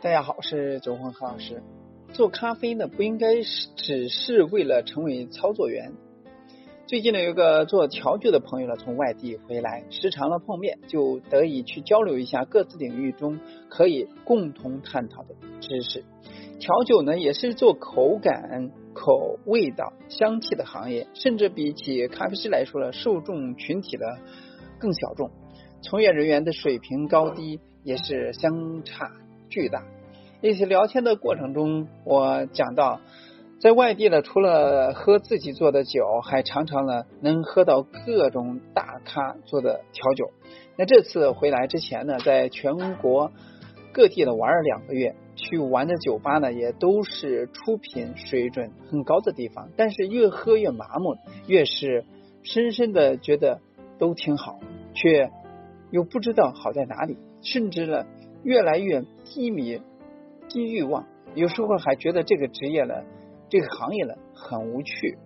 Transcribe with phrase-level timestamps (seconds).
[0.00, 1.60] 大家好，我是周红何老师。
[2.12, 5.92] 做咖啡呢，不应该是只是为了成为操作员。
[6.86, 16.04] 最近呢，有个做调酒的朋友呢，从外地回来，时常了碰面，就得以去交流一下各自领域中可以共同探讨的知识。
[16.60, 24.06] 调酒呢，也是做口感、口味道、香气的行业，甚至比起咖啡师来说呢，受众群体的
[24.78, 25.32] 更小众，
[25.82, 29.10] 从业人员的水平高低也是相差
[29.48, 29.82] 巨大。
[30.40, 33.00] 一起聊天的过程中，我讲到，
[33.60, 40.30] 在外地呢，除了喝自己做的酒，还常常呢能喝到各种大咖做的调酒。
[40.76, 43.32] 那这次回来之前呢，在全国
[43.92, 45.14] 各地呢玩了两个月。
[45.40, 52.04] 去玩的酒吧呢，也都是出品水准很高的地方，但是越喝越麻木，越是
[52.42, 53.60] 深深的觉得
[54.00, 54.58] 都挺好，
[54.94, 55.30] 却
[55.92, 58.04] 又不知道好在哪里，甚至呢
[58.42, 59.80] 越来越低迷、
[60.48, 62.94] 低欲望，有时候还觉得这个职业呢、
[63.48, 65.18] 这个行业呢很无趣。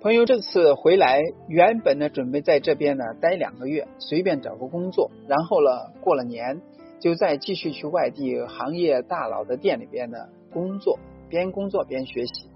[0.00, 6.60] 朋友这次回来，原本呢准备在这边呢待两个月，随便找个工作，然后呢过了年。
[7.00, 10.18] 就再继续去外地行业大佬的店里边呢
[10.52, 10.98] 工作，
[11.30, 12.50] 边工作边学习。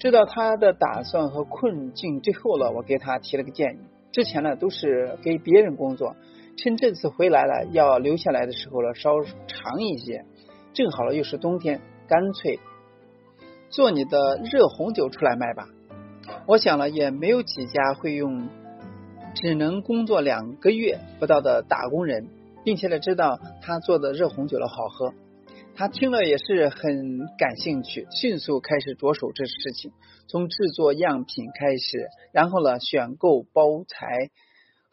[0.00, 3.78] 知道他的打算和困境之后了，我给他提了个建议。
[4.10, 6.16] 之前呢都是给别人工作，
[6.56, 10.24] 趁这次回来了要留下来的时候呢稍长一些，
[10.72, 12.60] 正好了又是冬天，干脆
[13.70, 15.68] 做你的热红酒出来卖吧。
[16.46, 18.48] 我想了也没有几家会用
[19.34, 22.28] 只能工作两个月不到的打工人。
[22.64, 25.12] 并且呢，知道他做的热红酒的好喝，
[25.74, 29.90] 他听了也是很感兴趣，迅速开始着手这事情，
[30.28, 34.30] 从制作样品开始，然后呢，选购包材，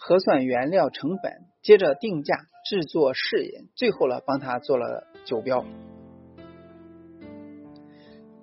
[0.02, 5.66] 核算原料成本，接着定价、制作试饮，最后呢，帮他做了酒标。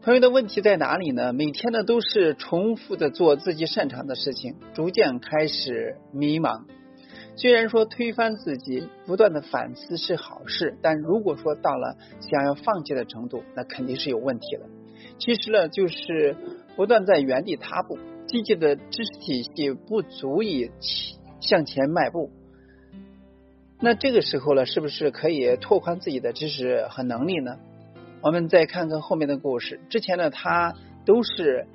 [0.03, 1.33] 朋友的问题在哪里呢？
[1.33, 6.65] 每天呢都是重复的做自己擅长的事情，逐渐开始迷茫。
[7.37, 14.69] 虽然说推翻自己、不断的反思是好事，但如果说到了想要放弃的程度，那肯定是有问题的。
[15.19, 16.37] 其实呢，就是
[16.77, 20.71] 不断在原地踏步，积极的知识体系不足以
[21.47, 22.31] 向前迈步。
[23.81, 27.57] 那这个时候呢，是不是可以拓宽自己的知识和能力呢？
[28.21, 29.81] 我们再看看后面的故事。
[29.89, 30.75] 之前呢，他
[31.07, 31.67] 都是。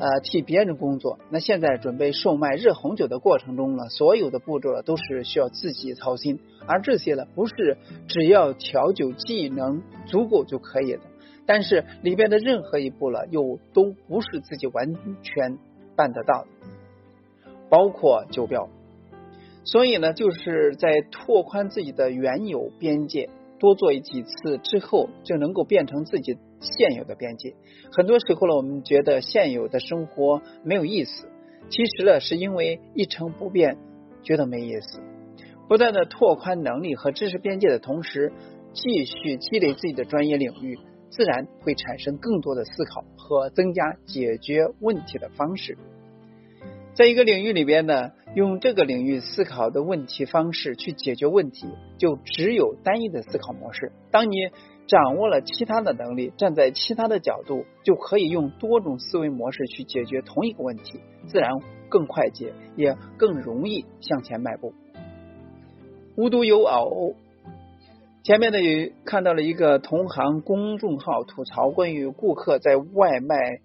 [0.00, 11.00] 呃，替别人工作，那现在准备售卖热红酒的过程中呢，所有的步骤都是需要自己操心，而这些呢，不是只要调酒技能足够就可以的，
[11.46, 15.58] 但是里边的任何一步了，又都不是自己完全
[15.96, 16.48] 办得到的，
[17.68, 18.68] 包括酒标，
[19.70, 23.28] 所以呢，就是在拓宽自己的原有边界。
[23.58, 27.54] 多做几次之后，就能够变成自己现有的边界。
[27.92, 31.28] 很多时候呢，我们觉得现有的生活没有意思，
[31.68, 33.76] 其实呢，是因为一成不变，
[34.22, 35.00] 觉得没意思。
[35.68, 38.32] 不断的拓宽能力和知识边界的同时，
[38.72, 40.78] 继续积累自己的专业领域，
[41.10, 45.76] 自然会产生更多的思考和增加解决问题的方式。
[46.94, 51.66] 在一个领域里边呢，用这个领域思考的问题方式去解决问题，
[51.98, 53.90] 就只有单一的思考模式。
[54.12, 54.36] 当你
[54.86, 61.50] 掌握了其他的能力，站在其他的角度，就可以用多种思维模式去解决同一个问题，自然
[61.88, 64.72] 更快捷，也更容易向前迈步。
[66.14, 67.16] 无独有偶，
[68.22, 73.58] 前面的有看到了一个同行公众号吐槽关于顾客在外卖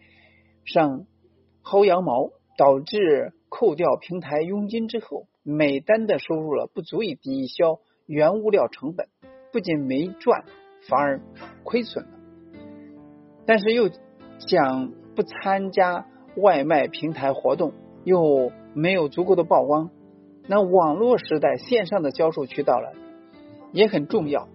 [0.65, 1.05] 上
[1.63, 2.31] 薅羊毛。
[2.57, 9.07] 导致扣掉平台佣金之后，每单的收入了不足以抵消原物料成本，
[9.51, 10.43] 不仅没赚，
[10.87, 11.21] 反而
[11.63, 12.11] 亏损了。
[13.45, 13.89] 但是又
[14.39, 16.05] 想不参加
[16.37, 19.89] 外卖平台活动，又没有足够的曝光。
[20.47, 22.93] 那网络时代线上的销售渠道了
[23.71, 24.47] 也很重要。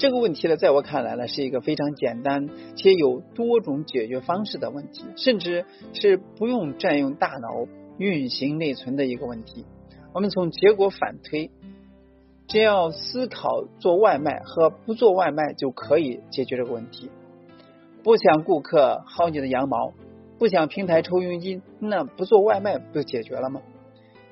[0.00, 7.66] 这个问题呢，在我看来呢，是一个非常简单且有多种解决方式的问题，甚至是不用占用大脑
[7.98, 9.66] 运行内存的一个问题。
[10.14, 11.50] 我们从结果反推，
[12.48, 17.10] 只要思考做外卖和不做外卖就可以解决这个问题。
[18.02, 19.92] 不想顾客薅你的羊毛，
[20.38, 23.60] 不想平台抽佣金，那不做外卖不就解决了吗？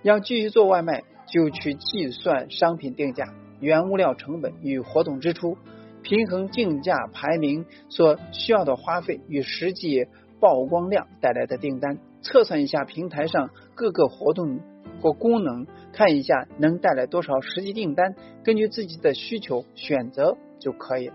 [0.01, 3.35] 要继续做外卖，就去计算商品定价。
[3.61, 5.57] 原物料成本与活动支出，
[6.03, 10.07] 平衡竞价排名所需要的花费与实际
[10.41, 14.61] 曝光量带来的订单，测算一下平台上各个活动
[15.01, 18.15] 或功能，看一下能带来多少实际订单，
[18.45, 21.15] 根据自己的需求选择就可以了。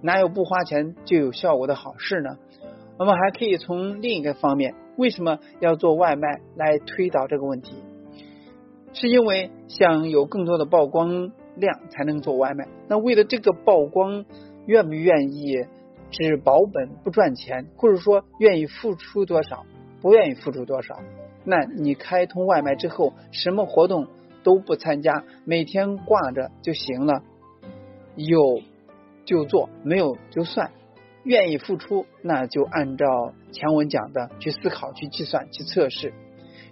[0.00, 2.36] 哪有不花钱就有效果的好事呢？
[2.98, 7.76] 我们还可以从另一个方面，为什么要做外卖来推导这个问题？
[9.00, 12.66] 是因为想有更多的曝光量才能做外卖。
[12.88, 14.24] 那为了这个曝光，
[14.66, 15.54] 愿不愿意
[16.10, 19.64] 只保本不赚钱，或者说愿意付出多少，
[20.02, 20.98] 不愿意付出多少？
[21.44, 24.08] 那你开通外卖之后，什么活动
[24.42, 27.22] 都不参加，每天挂着就行了，
[28.16, 28.60] 有
[29.24, 30.72] 就做，没有就算。
[31.22, 36.12] 愿意付出，那就按照前文讲的去思考、去计算、去测试。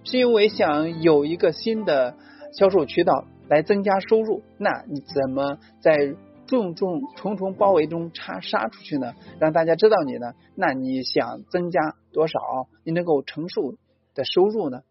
[0.06, 2.14] 是因为想有一个新的
[2.52, 6.14] 销售渠道来增加收入，那你怎么在
[6.46, 9.14] 重重重重包围中插杀出去呢？
[9.40, 10.34] 让大家知道你呢？
[10.54, 12.38] 那你想增加多少
[12.84, 13.74] 你能够承受
[14.14, 14.82] 的收入呢？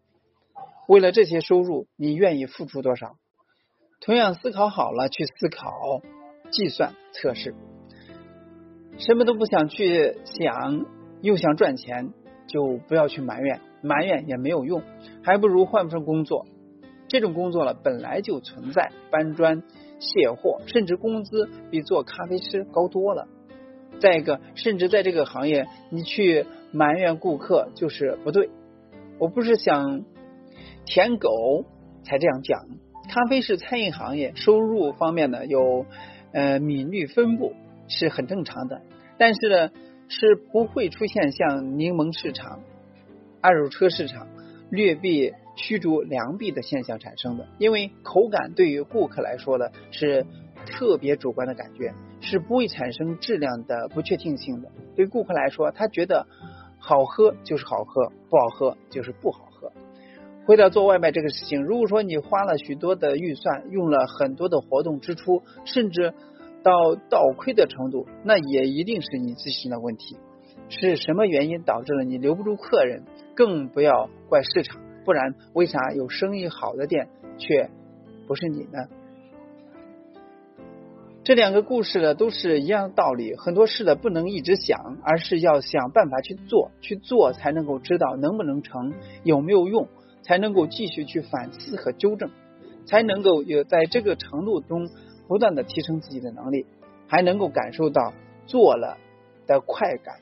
[0.86, 3.16] 为了这些收入，你愿意付出多少？
[4.02, 6.02] 同样思考好了，去思考、
[6.50, 7.54] 计算、测试。
[8.98, 10.84] 什么都不想去想，
[11.22, 12.12] 又想赚钱，
[12.46, 13.62] 就不要去埋怨。
[13.86, 14.82] 埋怨也没有用，
[15.22, 16.46] 还不如换份工作。
[17.08, 19.62] 这种工作了本来就存在，搬砖、
[20.00, 23.28] 卸货，甚至工资比做咖啡师高多了。
[24.00, 28.50] 再一个，甚至在这个行业，你去埋怨顾客就是不对。
[29.18, 30.02] 我不是想
[30.84, 31.64] 舔狗
[32.02, 32.66] 才这样讲。
[33.08, 35.86] 咖啡是餐饮行业，收入方面呢有
[36.32, 37.54] 呃敏率分布
[37.86, 38.82] 是很正常的，
[39.16, 39.70] 但是呢
[40.08, 42.60] 是不会出现像柠檬市场。
[43.46, 44.26] 二手车市场
[44.70, 50.26] 劣币驱逐良币的现象产生的，因为口感对于顾客来说呢是
[50.66, 54.68] 特别主观的感觉，是不会产生质量的不确定性的。
[54.96, 56.26] 对顾客来说，他觉得
[56.80, 59.70] 好喝就是好喝，不好喝就是不好喝。
[60.44, 66.12] 回到做外卖这个事情，如果说你花了许多的预算，用了很多的活动支出，甚至
[66.64, 70.16] 到倒亏的程度，那也一定是你自身的问题。
[70.68, 73.04] 是什么原因导致了你留不住客人？
[73.34, 77.08] 更不要怪市场，不然为啥有生意好的店
[77.38, 77.70] 却
[78.26, 78.88] 不是你呢？
[81.22, 89.88] 这两个故事呢都是一样的道理，很多事呢不能一直想，而是要想办法去做，去做才能够知道能不能成，有没有用，
[90.22, 92.30] 才能够继续去反思和纠正，
[92.86, 94.88] 才能够有在这个程度中
[95.26, 96.64] 不断的提升自己的能力，
[97.08, 98.14] 还能够感受到
[98.46, 98.96] 做了
[99.46, 100.14] 的快感。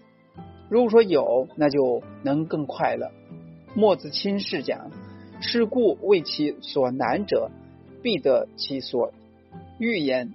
[0.75, 3.13] 如果说有，那就能更快乐。
[3.77, 4.91] 墨子亲事讲
[5.41, 7.49] ：“是故为其所难者，
[8.03, 9.13] 必得其所
[9.79, 10.33] 欲焉；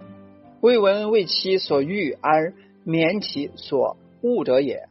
[0.61, 2.53] 未闻为其所欲而
[2.85, 4.87] 免其所恶者也。”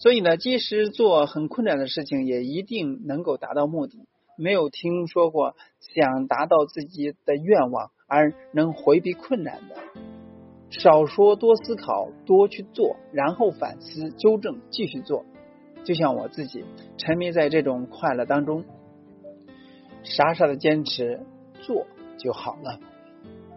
[0.00, 4.08] 所以呢，即使做很困难的事情，也一定能够达到目的。
[4.38, 9.76] 没有听说过想达到自己的愿望而能回避困难的。
[10.70, 15.24] 少说多思考，多去做，然后反思纠正，继续做。
[15.84, 16.64] 就像我自己
[16.98, 18.64] 沉迷在这种快乐当中，
[20.02, 21.20] 傻傻的坚持
[21.60, 21.86] 做
[22.18, 22.78] 就好了。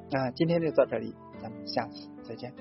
[0.10, 2.54] 那今天就到这里，咱们下次再见。